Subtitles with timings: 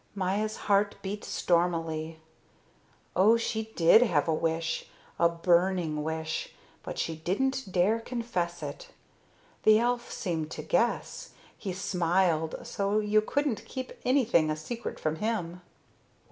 [0.15, 2.19] Maya's heart beat stormily.
[3.15, 4.87] Oh, she did have a wish,
[5.19, 8.87] a burning wish, but she didn't dare confess it.
[9.61, 15.17] The elf seemed to guess; he smiled so you couldn't keep anything a secret from
[15.17, 15.61] him.